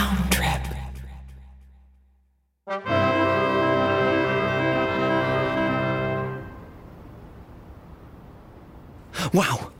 Sound 0.00 0.32
Trip. 0.32 0.62
Wow. 9.34 9.70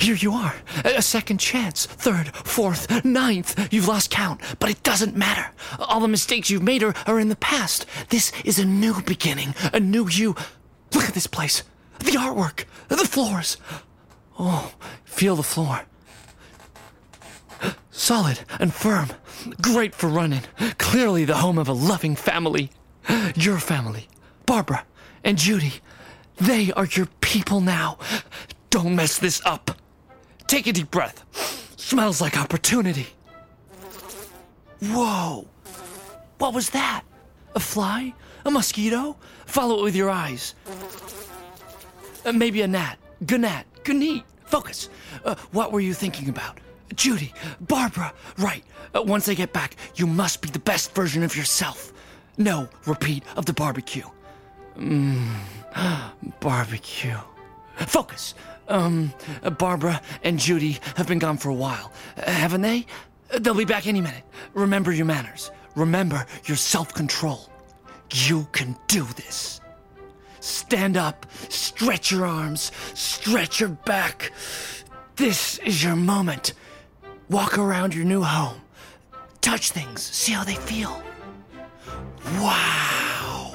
Here 0.00 0.14
you 0.14 0.34
are. 0.34 0.54
A 0.84 1.02
second 1.02 1.38
chance. 1.38 1.84
Third, 1.86 2.28
fourth, 2.28 3.04
ninth. 3.04 3.72
You've 3.72 3.88
lost 3.88 4.10
count, 4.10 4.40
but 4.60 4.70
it 4.70 4.84
doesn't 4.84 5.16
matter. 5.16 5.50
All 5.80 5.98
the 5.98 6.06
mistakes 6.06 6.48
you've 6.48 6.62
made 6.62 6.84
are, 6.84 6.94
are 7.04 7.18
in 7.18 7.28
the 7.28 7.34
past. 7.34 7.86
This 8.10 8.30
is 8.44 8.60
a 8.60 8.64
new 8.64 9.02
beginning, 9.02 9.52
a 9.72 9.80
new 9.80 10.08
you. 10.08 10.36
Look 10.94 11.06
at 11.06 11.14
this 11.14 11.26
place. 11.26 11.64
The 11.98 12.12
artwork, 12.12 12.66
the 12.86 12.98
floors. 12.98 13.56
Oh, 14.38 14.72
feel 15.04 15.34
the 15.34 15.42
floor. 15.42 15.86
Solid 17.90 18.40
and 18.60 18.72
firm. 18.72 19.08
Great 19.62 19.94
for 19.94 20.08
running. 20.08 20.42
Clearly 20.78 21.24
the 21.24 21.36
home 21.36 21.58
of 21.58 21.68
a 21.68 21.72
loving 21.72 22.16
family. 22.16 22.70
Your 23.34 23.58
family. 23.58 24.08
Barbara 24.44 24.84
and 25.24 25.38
Judy. 25.38 25.74
They 26.36 26.72
are 26.72 26.86
your 26.86 27.06
people 27.20 27.60
now. 27.60 27.98
Don't 28.70 28.94
mess 28.94 29.18
this 29.18 29.40
up. 29.44 29.70
Take 30.46 30.66
a 30.66 30.72
deep 30.72 30.90
breath. 30.90 31.24
Smells 31.76 32.20
like 32.20 32.38
opportunity. 32.38 33.06
Whoa. 34.80 35.48
What 36.38 36.54
was 36.54 36.70
that? 36.70 37.02
A 37.54 37.60
fly? 37.60 38.12
A 38.44 38.50
mosquito? 38.50 39.16
Follow 39.46 39.80
it 39.80 39.82
with 39.82 39.96
your 39.96 40.10
eyes. 40.10 40.54
Uh, 42.24 42.32
maybe 42.32 42.62
a 42.62 42.68
gnat. 42.68 42.98
Gnat. 43.20 43.66
Gnat. 43.86 44.24
Focus. 44.44 44.90
Uh, 45.24 45.34
what 45.52 45.72
were 45.72 45.80
you 45.80 45.94
thinking 45.94 46.28
about? 46.28 46.60
Judy. 46.94 47.32
Barbara. 47.60 48.12
Right. 48.38 48.62
Uh, 48.94 49.02
once 49.02 49.28
I 49.28 49.34
get 49.34 49.52
back, 49.52 49.76
you 49.96 50.06
must 50.06 50.42
be 50.42 50.48
the 50.48 50.58
best 50.58 50.94
version 50.94 51.22
of 51.22 51.36
yourself. 51.36 51.92
No, 52.38 52.68
repeat, 52.86 53.24
of 53.36 53.46
the 53.46 53.52
barbecue. 53.52 54.04
Mmm. 54.78 55.26
Barbecue. 56.40 57.16
Focus. 57.76 58.34
Um, 58.68 59.12
uh, 59.42 59.50
Barbara 59.50 60.00
and 60.24 60.38
Judy 60.38 60.78
have 60.96 61.06
been 61.06 61.18
gone 61.18 61.36
for 61.36 61.50
a 61.50 61.54
while, 61.54 61.92
uh, 62.16 62.30
haven't 62.30 62.62
they? 62.62 62.86
Uh, 63.32 63.38
They'll 63.38 63.54
be 63.54 63.64
back 63.64 63.86
any 63.86 64.00
minute. 64.00 64.24
Remember 64.54 64.92
your 64.92 65.06
manners. 65.06 65.50
Remember 65.76 66.26
your 66.44 66.56
self 66.56 66.92
control. 66.94 67.48
You 68.12 68.46
can 68.52 68.76
do 68.86 69.04
this. 69.04 69.60
Stand 70.40 70.96
up, 70.96 71.26
stretch 71.48 72.10
your 72.12 72.24
arms, 72.24 72.70
stretch 72.94 73.60
your 73.60 73.70
back. 73.70 74.32
This 75.16 75.58
is 75.58 75.82
your 75.82 75.96
moment. 75.96 76.54
Walk 77.28 77.58
around 77.58 77.92
your 77.92 78.04
new 78.04 78.22
home. 78.22 78.60
Touch 79.40 79.72
things, 79.72 80.00
see 80.02 80.32
how 80.32 80.44
they 80.44 80.54
feel. 80.54 81.02
Wow. 82.36 83.52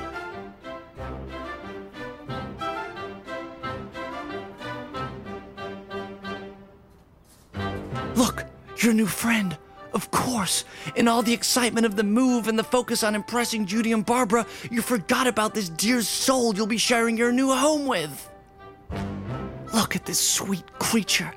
Look, 8.16 8.46
your 8.78 8.94
new 8.94 9.06
friend. 9.06 9.58
Of 9.94 10.12
course, 10.12 10.64
in 10.96 11.08
all 11.08 11.22
the 11.22 11.34
excitement 11.34 11.86
of 11.86 11.96
the 11.96 12.04
move 12.04 12.48
and 12.48 12.58
the 12.58 12.64
focus 12.64 13.04
on 13.04 13.16
impressing 13.16 13.66
Judy 13.66 13.92
and 13.92 14.06
Barbara, 14.06 14.46
you 14.70 14.82
forgot 14.82 15.28
about 15.28 15.54
this 15.54 15.70
dear 15.70 16.02
soul 16.02 16.56
you'll 16.56 16.68
be 16.68 16.78
sharing 16.78 17.18
your 17.18 17.32
new 17.32 17.52
home 17.54 17.86
with. 17.88 18.30
Look 19.74 19.96
at 19.96 20.06
this 20.06 20.20
sweet 20.20 20.64
creature. 20.80 21.34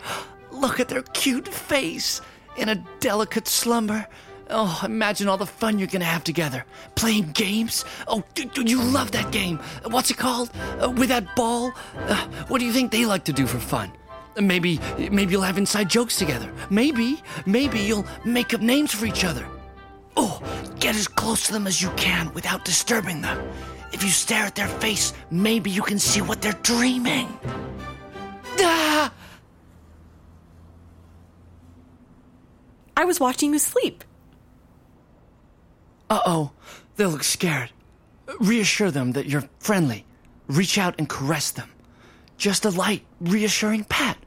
Look 0.64 0.80
at 0.80 0.88
their 0.88 1.02
cute 1.02 1.46
face 1.46 2.22
in 2.56 2.70
a 2.70 2.76
delicate 2.98 3.46
slumber. 3.48 4.06
Oh, 4.48 4.80
imagine 4.82 5.28
all 5.28 5.36
the 5.36 5.44
fun 5.44 5.78
you're 5.78 5.88
gonna 5.88 6.06
have 6.06 6.25
together. 6.25 6.64
Playing 6.94 7.32
games? 7.32 7.84
Oh, 8.08 8.25
do, 8.34 8.47
d- 8.47 8.70
you 8.70 8.80
love 8.82 9.10
that 9.10 9.30
game. 9.30 9.58
What's 9.84 10.10
it 10.10 10.16
called? 10.16 10.50
Uh, 10.82 10.88
with 10.88 11.10
that 11.10 11.36
ball? 11.36 11.74
Uh, 12.08 12.16
what 12.48 12.60
do 12.60 12.64
you 12.64 12.72
think 12.72 12.92
they 12.92 13.04
like 13.04 13.24
to 13.24 13.32
do 13.34 13.47
for 13.47 13.58
fun? 13.58 13.92
Maybe, 14.41 14.80
maybe 15.12 15.32
you'll 15.32 15.42
have 15.42 15.58
inside 15.58 15.91
jokes 15.91 16.16
together. 16.16 16.50
Maybe, 16.70 17.22
maybe 17.44 17.80
you'll 17.80 18.06
make 18.24 18.54
up 18.54 18.62
names 18.62 18.91
for 18.91 19.04
each 19.04 19.22
other. 19.22 19.47
Oh, 20.16 20.42
get 20.80 20.97
as 20.97 21.06
close 21.06 21.44
to 21.48 21.53
them 21.53 21.66
as 21.66 21.82
you 21.82 21.91
can 21.91 22.32
without 22.32 22.64
disturbing 22.64 23.20
them. 23.20 23.38
If 23.92 24.03
you 24.03 24.08
stare 24.08 24.44
at 24.44 24.54
their 24.54 24.69
face, 24.69 25.12
maybe 25.30 25.70
you 25.70 25.82
can 25.82 25.98
see 25.98 26.22
what 26.22 26.41
they're 26.41 26.58
dreaming. 26.62 27.28
Ah! 28.60 29.12
I 32.97 33.05
was 33.05 33.21
watching 33.21 33.53
you 33.53 33.59
sleep. 33.59 34.05
Uh 36.09 36.21
oh, 36.27 36.53
they'll 36.97 37.10
look 37.10 37.25
scared. 37.25 37.71
Reassure 38.41 38.91
them 38.91 39.12
that 39.12 39.27
you're 39.27 39.49
friendly. 39.59 40.05
Reach 40.47 40.78
out 40.78 40.94
and 40.99 41.09
caress 41.09 41.50
them. 41.50 41.71
Just 42.37 42.65
a 42.65 42.71
light, 42.71 43.04
reassuring 43.21 43.84
pat. 43.84 44.19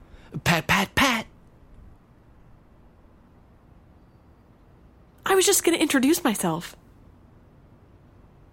Pat, 0.43 0.67
pat, 0.67 0.93
pat. 0.95 1.25
I 5.25 5.35
was 5.35 5.45
just 5.45 5.63
going 5.63 5.75
to 5.77 5.81
introduce 5.81 6.23
myself. 6.23 6.75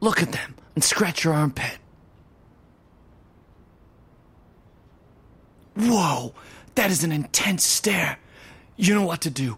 Look 0.00 0.22
at 0.22 0.32
them 0.32 0.56
and 0.74 0.82
scratch 0.82 1.24
your 1.24 1.32
armpit. 1.32 1.78
Whoa, 5.76 6.34
that 6.74 6.90
is 6.90 7.04
an 7.04 7.12
intense 7.12 7.64
stare. 7.64 8.18
You 8.76 8.94
know 8.94 9.06
what 9.06 9.20
to 9.22 9.30
do. 9.30 9.56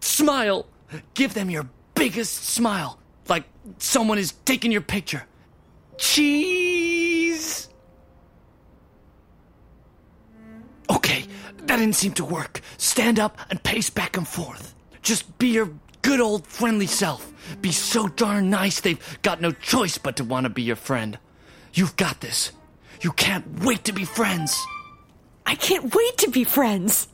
Smile. 0.00 0.66
Give 1.14 1.34
them 1.34 1.50
your 1.50 1.68
biggest 1.94 2.44
smile, 2.44 2.98
like 3.28 3.44
someone 3.78 4.18
is 4.18 4.32
taking 4.44 4.70
your 4.70 4.80
picture. 4.80 5.24
Cheese. 5.98 7.68
Okay, 10.88 11.24
that 11.56 11.76
didn't 11.76 11.94
seem 11.94 12.12
to 12.12 12.24
work. 12.24 12.60
Stand 12.76 13.18
up 13.18 13.38
and 13.50 13.62
pace 13.62 13.90
back 13.90 14.16
and 14.16 14.28
forth. 14.28 14.74
Just 15.02 15.38
be 15.38 15.48
your 15.48 15.70
good 16.02 16.20
old 16.20 16.46
friendly 16.46 16.86
self. 16.86 17.32
Be 17.60 17.72
so 17.72 18.06
darn 18.08 18.50
nice 18.50 18.80
they've 18.80 19.18
got 19.22 19.40
no 19.40 19.50
choice 19.50 19.98
but 19.98 20.16
to 20.16 20.24
want 20.24 20.44
to 20.44 20.50
be 20.50 20.62
your 20.62 20.76
friend. 20.76 21.18
You've 21.74 21.96
got 21.96 22.20
this. 22.20 22.52
You 23.02 23.12
can't 23.12 23.64
wait 23.64 23.84
to 23.84 23.92
be 23.92 24.04
friends. 24.04 24.56
I 25.44 25.54
can't 25.54 25.94
wait 25.94 26.18
to 26.18 26.30
be 26.30 26.44
friends. 26.44 27.08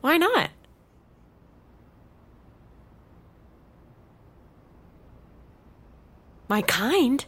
Why 0.00 0.16
not? 0.16 0.50
My 6.48 6.62
kind? 6.62 7.24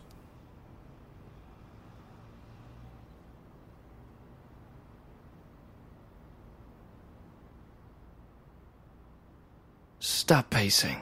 Stop 10.01 10.51
pacing. 10.51 10.97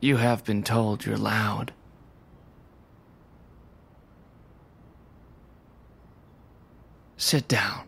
You 0.00 0.16
have 0.16 0.44
been 0.44 0.62
told 0.62 1.04
you're 1.04 1.16
loud. 1.16 1.72
Sit 7.16 7.48
down. 7.48 7.86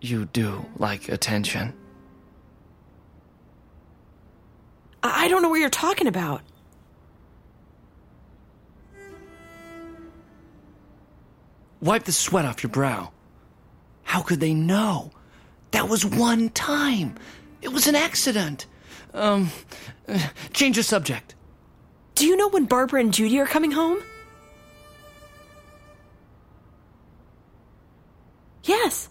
You 0.00 0.26
do 0.26 0.64
like 0.76 1.08
attention. 1.08 1.74
I 5.20 5.28
don't 5.28 5.42
know 5.42 5.50
what 5.50 5.60
you're 5.60 5.68
talking 5.68 6.06
about. 6.06 6.40
Wipe 11.82 12.04
the 12.04 12.12
sweat 12.12 12.46
off 12.46 12.62
your 12.62 12.70
brow. 12.70 13.12
How 14.02 14.22
could 14.22 14.40
they 14.40 14.54
know? 14.54 15.10
That 15.72 15.90
was 15.90 16.06
one 16.06 16.48
time. 16.48 17.16
It 17.60 17.68
was 17.68 17.86
an 17.86 17.96
accident. 17.96 18.66
Um, 19.12 19.50
change 20.54 20.76
the 20.76 20.82
subject. 20.82 21.34
Do 22.14 22.24
you 22.24 22.34
know 22.34 22.48
when 22.48 22.64
Barbara 22.64 23.00
and 23.00 23.12
Judy 23.12 23.38
are 23.40 23.46
coming 23.46 23.72
home? 23.72 24.02
Yes. 28.64 29.10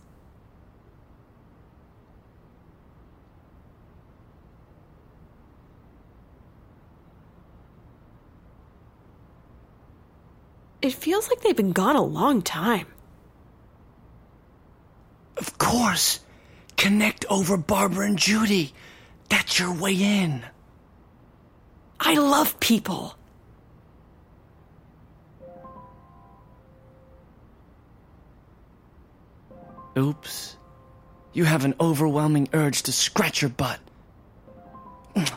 It 10.82 10.94
feels 10.94 11.28
like 11.30 11.42
they've 11.42 11.56
been 11.56 11.74
gone 11.74 11.96
a 11.96 12.04
long 12.04 12.42
time. 12.42 12.88
Of 15.38 15.58
course. 15.58 16.20
Connect 16.78 17.26
over 17.30 17.58
Barbara 17.58 18.06
and 18.06 18.18
Judy. 18.18 18.74
That's 19.30 19.60
your 19.60 19.74
way 19.74 19.94
in. 19.94 20.44
I 22.00 22.14
love 22.16 22.60
people. 22.60 23.16
Oops. 29.98 30.56
you 31.34 31.44
have 31.44 31.66
an 31.66 31.76
overwhelming 31.80 32.48
urge 32.54 32.84
to 32.84 32.92
scratch 32.92 33.42
your 33.42 33.50
butt. 33.50 33.80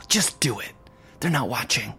Just 0.09 0.39
do 0.41 0.61
it. 0.61 0.73
They're 1.21 1.31
not 1.31 1.49
watching. 1.49 1.95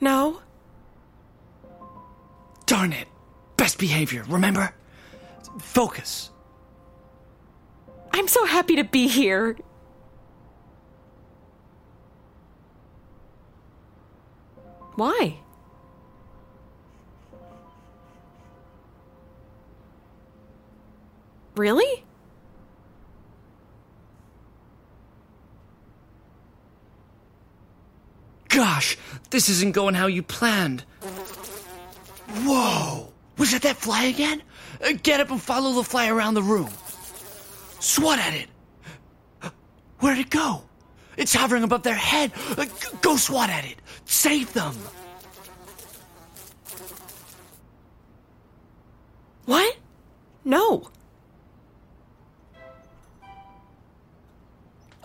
No? 0.00 0.40
Darn 2.66 2.92
it. 2.92 3.08
Best 3.56 3.78
behavior, 3.78 4.24
remember? 4.28 4.72
Focus. 5.60 6.30
I'm 8.12 8.28
so 8.28 8.44
happy 8.44 8.76
to 8.76 8.84
be 8.84 9.08
here. 9.08 9.56
Why? 14.94 15.38
Really? 21.54 22.04
Gosh, 28.48 28.96
this 29.30 29.48
isn't 29.48 29.72
going 29.72 29.94
how 29.94 30.06
you 30.06 30.22
planned. 30.22 30.84
Whoa! 32.44 33.12
Was 33.36 33.54
it 33.54 33.62
that 33.62 33.76
fly 33.76 34.04
again? 34.04 34.42
Uh, 34.84 34.92
Get 35.02 35.20
up 35.20 35.30
and 35.30 35.40
follow 35.40 35.72
the 35.72 35.84
fly 35.84 36.08
around 36.08 36.34
the 36.34 36.42
room. 36.42 36.70
Swat 37.80 38.18
at 38.18 38.34
it. 38.34 38.48
Where'd 40.00 40.18
it 40.18 40.30
go? 40.30 40.62
It's 41.16 41.34
hovering 41.34 41.62
above 41.64 41.82
their 41.82 41.94
head. 41.94 42.32
Uh, 42.56 42.64
g- 42.64 42.70
Go 43.00 43.16
swat 43.16 43.50
at 43.50 43.64
it. 43.64 43.76
Save 44.04 44.52
them. 44.52 44.74
What? 49.46 49.76
No. 50.44 50.90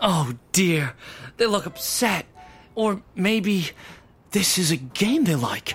Oh 0.00 0.34
dear, 0.52 0.94
they 1.36 1.46
look 1.46 1.66
upset. 1.66 2.26
Or 2.74 3.00
maybe 3.14 3.68
this 4.34 4.58
is 4.58 4.72
a 4.72 4.76
game 4.76 5.22
they 5.24 5.36
like. 5.36 5.74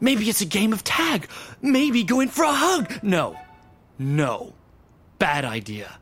Maybe 0.00 0.30
it's 0.30 0.40
a 0.40 0.46
game 0.46 0.72
of 0.72 0.82
tag. 0.82 1.28
Maybe 1.60 2.02
go 2.02 2.20
in 2.20 2.28
for 2.28 2.42
a 2.42 2.52
hug. 2.52 3.02
No, 3.02 3.36
no. 3.98 4.54
Bad 5.18 5.44
idea. 5.44 5.98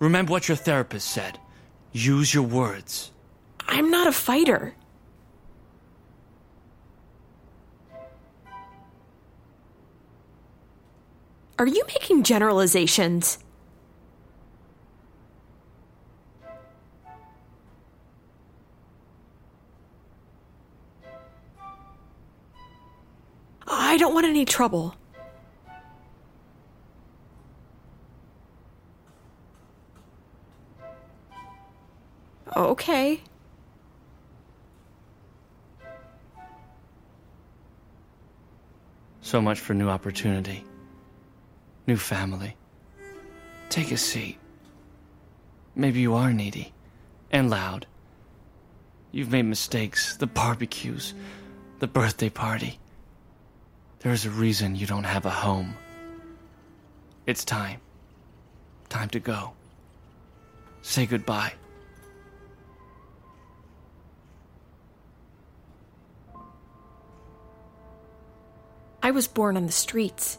Remember 0.00 0.32
what 0.32 0.48
your 0.48 0.56
therapist 0.56 1.08
said. 1.08 1.38
Use 1.92 2.34
your 2.34 2.42
words. 2.42 3.12
I'm 3.68 3.90
not 3.90 4.08
a 4.08 4.12
fighter. 4.12 4.74
Are 11.60 11.66
you 11.66 11.84
making 11.86 12.24
generalizations? 12.24 13.38
Trouble. 24.50 24.94
Okay. 32.56 33.20
So 39.22 39.40
much 39.40 39.60
for 39.60 39.72
new 39.72 39.88
opportunity. 39.88 40.64
New 41.86 41.96
family. 41.96 42.56
Take 43.68 43.92
a 43.92 43.96
seat. 43.96 44.36
Maybe 45.76 46.00
you 46.00 46.14
are 46.14 46.32
needy 46.32 46.72
and 47.30 47.48
loud. 47.48 47.86
You've 49.12 49.30
made 49.30 49.42
mistakes, 49.42 50.16
the 50.16 50.26
barbecues, 50.26 51.14
the 51.78 51.86
birthday 51.86 52.28
party. 52.28 52.80
There 54.00 54.12
is 54.12 54.24
a 54.24 54.30
reason 54.30 54.76
you 54.76 54.86
don't 54.86 55.04
have 55.04 55.26
a 55.26 55.30
home. 55.30 55.74
It's 57.26 57.44
time. 57.44 57.80
Time 58.88 59.10
to 59.10 59.20
go. 59.20 59.52
Say 60.80 61.04
goodbye. 61.04 61.52
I 69.02 69.10
was 69.10 69.28
born 69.28 69.58
on 69.58 69.66
the 69.66 69.72
streets. 69.72 70.38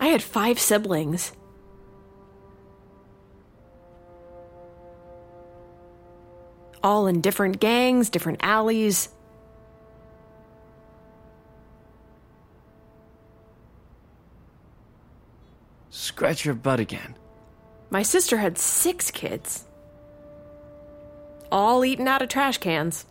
I 0.00 0.08
had 0.08 0.22
five 0.22 0.58
siblings. 0.58 1.32
All 6.82 7.06
in 7.06 7.20
different 7.20 7.60
gangs, 7.60 8.10
different 8.10 8.40
alleys. 8.42 9.08
Scratch 16.20 16.44
your 16.44 16.54
butt 16.54 16.80
again. 16.80 17.14
My 17.88 18.02
sister 18.02 18.36
had 18.36 18.58
six 18.58 19.10
kids. 19.10 19.64
All 21.50 21.82
eaten 21.82 22.06
out 22.06 22.20
of 22.20 22.28
trash 22.28 22.58
cans. 22.58 23.06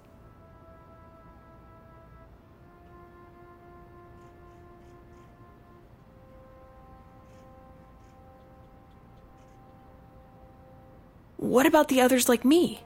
What 11.37 11.65
about 11.65 11.87
the 11.87 12.01
others 12.01 12.29
like 12.29 12.45
me? 12.45 12.81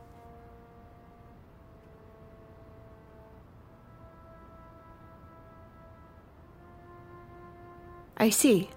I 8.15 8.29
see. 8.29 8.69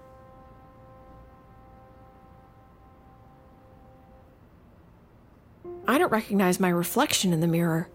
I 5.87 5.97
don't 5.97 6.11
recognize 6.11 6.59
my 6.59 6.69
reflection 6.69 7.31
in 7.31 7.39
the 7.39 7.47
mirror. 7.47 7.89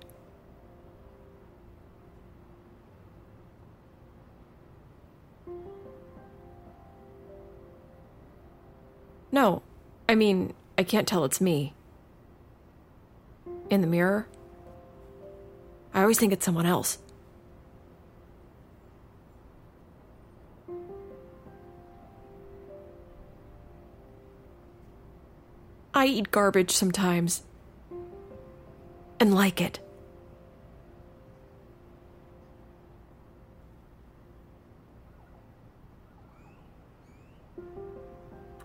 No, 9.30 9.62
I 10.08 10.14
mean, 10.14 10.52
I 10.76 10.84
can't 10.84 11.06
tell 11.06 11.24
it's 11.24 11.40
me. 11.40 11.74
In 13.70 13.80
the 13.80 13.86
mirror, 13.86 14.26
I 15.94 16.02
always 16.02 16.18
think 16.18 16.32
it's 16.32 16.44
someone 16.44 16.66
else. 16.66 16.98
I 25.94 26.06
eat 26.06 26.30
garbage 26.30 26.70
sometimes 26.70 27.42
and 29.22 29.32
like 29.32 29.60
it. 29.60 29.78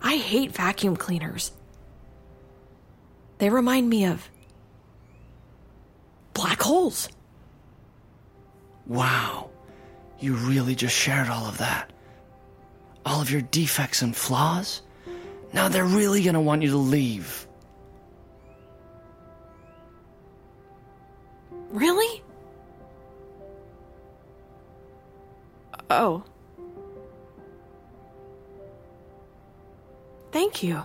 I 0.01 0.15
hate 0.15 0.51
vacuum 0.51 0.97
cleaners. 0.97 1.51
They 3.37 3.49
remind 3.49 3.87
me 3.87 4.05
of 4.05 4.27
black 6.33 6.59
holes. 6.59 7.07
Wow. 8.87 9.51
You 10.19 10.33
really 10.33 10.73
just 10.73 10.95
shared 10.95 11.29
all 11.29 11.45
of 11.45 11.59
that. 11.59 11.91
All 13.05 13.21
of 13.21 13.29
your 13.29 13.41
defects 13.41 14.01
and 14.01 14.15
flaws? 14.15 14.81
Now 15.53 15.67
they're 15.67 15.85
really 15.85 16.23
gonna 16.23 16.41
want 16.41 16.63
you 16.63 16.71
to 16.71 16.77
leave. 16.77 17.46
Really? 21.69 22.23
Oh. 25.89 26.23
Thank 30.31 30.63
you. 30.63 30.83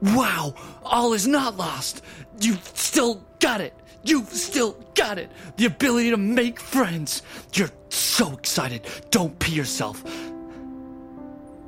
Wow, 0.00 0.54
all 0.84 1.12
is 1.12 1.26
not 1.26 1.56
lost. 1.56 2.02
You've 2.40 2.64
still 2.74 3.22
got 3.40 3.60
it. 3.60 3.74
You've 4.04 4.28
still 4.28 4.76
got 4.94 5.18
it. 5.18 5.30
The 5.56 5.66
ability 5.66 6.10
to 6.10 6.16
make 6.16 6.60
friends. 6.60 7.22
You're 7.52 7.70
so 7.88 8.32
excited. 8.32 8.86
Don't 9.10 9.36
pee 9.38 9.54
yourself. 9.54 10.02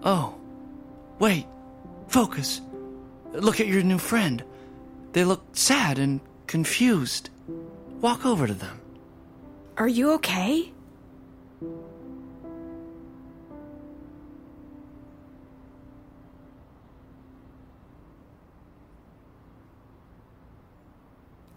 Oh, 0.04 0.34
wait. 1.18 1.46
Focus. 2.08 2.60
Look 3.32 3.60
at 3.60 3.66
your 3.66 3.82
new 3.82 3.98
friend. 3.98 4.42
They 5.12 5.24
look 5.24 5.42
sad 5.52 5.98
and 5.98 6.20
confused. 6.46 7.30
Walk 8.00 8.24
over 8.24 8.46
to 8.46 8.54
them. 8.54 8.80
Are 9.76 9.88
you 9.88 10.12
okay? 10.12 10.72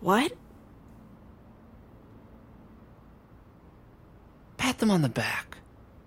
What? 0.02 0.34
Pat 4.58 4.80
them 4.80 4.92
on 4.92 5.02
the 5.02 5.08
back. 5.08 5.58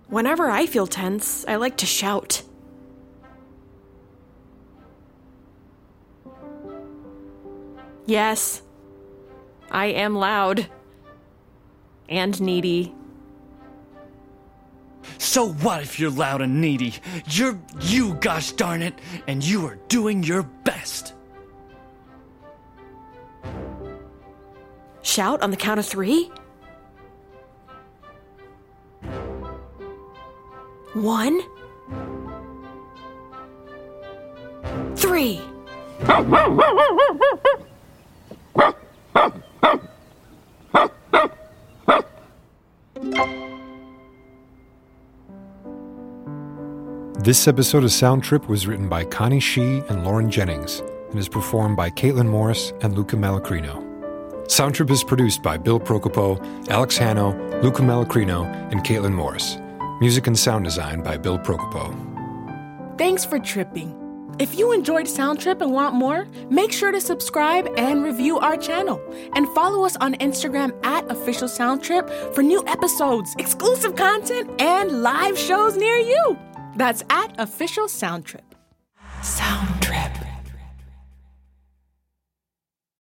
Whenever 0.08 0.50
I 0.50 0.66
feel 0.66 0.86
tense, 0.86 1.46
I 1.48 1.56
like 1.56 1.78
to 1.78 1.86
shout. 1.86 2.42
Yes, 8.04 8.62
I 9.76 9.86
am 9.88 10.14
loud 10.14 10.66
and 12.08 12.40
needy. 12.40 12.94
So 15.18 15.50
what 15.50 15.82
if 15.82 16.00
you're 16.00 16.10
loud 16.10 16.40
and 16.40 16.62
needy? 16.62 16.94
You're 17.28 17.60
you, 17.82 18.14
gosh 18.14 18.52
darn 18.52 18.80
it, 18.80 18.94
and 19.26 19.44
you 19.44 19.66
are 19.66 19.74
doing 19.88 20.22
your 20.22 20.44
best. 20.44 21.12
Shout 25.02 25.42
on 25.42 25.50
the 25.50 25.58
count 25.58 25.78
of 25.78 25.84
three? 25.84 26.30
One, 30.94 31.42
three. 34.96 35.42
This 47.26 47.48
episode 47.48 47.82
of 47.82 47.90
Sound 47.90 48.22
Trip 48.22 48.48
was 48.48 48.68
written 48.68 48.88
by 48.88 49.04
Connie 49.04 49.40
Shi 49.40 49.82
and 49.88 50.04
Lauren 50.04 50.30
Jennings 50.30 50.78
and 51.10 51.18
is 51.18 51.28
performed 51.28 51.76
by 51.76 51.90
Caitlin 51.90 52.28
Morris 52.28 52.72
and 52.82 52.94
Luca 52.94 53.16
Malacrino. 53.16 54.48
Sound 54.48 54.76
Trip 54.76 54.88
is 54.90 55.02
produced 55.02 55.42
by 55.42 55.56
Bill 55.56 55.80
Prokopow, 55.80 56.68
Alex 56.70 56.96
Hanno, 56.96 57.34
Luca 57.62 57.82
Malacrino, 57.82 58.44
and 58.70 58.84
Caitlin 58.84 59.12
Morris. 59.12 59.58
Music 60.00 60.28
and 60.28 60.38
sound 60.38 60.66
design 60.66 61.02
by 61.02 61.16
Bill 61.16 61.36
Prokopow. 61.36 62.96
Thanks 62.96 63.24
for 63.24 63.40
tripping. 63.40 63.92
If 64.38 64.56
you 64.56 64.70
enjoyed 64.70 65.08
Sound 65.08 65.40
Trip 65.40 65.60
and 65.60 65.72
want 65.72 65.96
more, 65.96 66.28
make 66.48 66.70
sure 66.70 66.92
to 66.92 67.00
subscribe 67.00 67.66
and 67.76 68.04
review 68.04 68.38
our 68.38 68.56
channel. 68.56 69.02
And 69.34 69.48
follow 69.48 69.84
us 69.84 69.96
on 69.96 70.14
Instagram 70.18 70.78
at 70.86 71.10
Official 71.10 71.48
Sound 71.48 71.82
Trip 71.82 72.08
for 72.36 72.44
new 72.44 72.62
episodes, 72.68 73.34
exclusive 73.36 73.96
content, 73.96 74.48
and 74.60 75.02
live 75.02 75.36
shows 75.36 75.76
near 75.76 75.96
you. 75.96 76.38
That's 76.76 77.02
at 77.08 77.34
Official 77.38 77.88
Sound 77.88 78.26
Trip. 78.26 78.54
Sound 79.22 79.85